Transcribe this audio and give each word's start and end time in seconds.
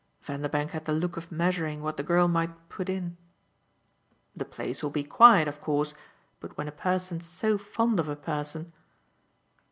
Vanderbank 0.23 0.71
had 0.71 0.85
the 0.85 0.93
look 0.93 1.15
of 1.15 1.31
measuring 1.31 1.83
what 1.83 1.95
the 1.95 2.01
girl 2.01 2.27
might 2.27 2.69
"put 2.69 2.89
in." 2.89 3.17
"The 4.35 4.45
place 4.45 4.81
will 4.81 4.89
be 4.89 5.03
quiet, 5.03 5.47
of 5.47 5.61
course, 5.61 5.93
but 6.39 6.57
when 6.57 6.67
a 6.67 6.71
person's 6.71 7.27
so 7.27 7.59
fond 7.59 7.99
of 7.99 8.07
a 8.07 8.15
person 8.15 8.73